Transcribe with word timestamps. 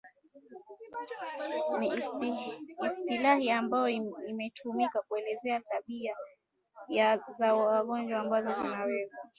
ni 1.77 1.87
istilahi 2.85 3.51
ambayo 3.51 3.89
imetumika 4.27 5.01
kuelezea 5.01 5.59
tabia 5.59 6.15
za 7.37 7.55
wagonjwa 7.55 8.19
ambazo 8.19 8.51
zinaweza 8.53 9.17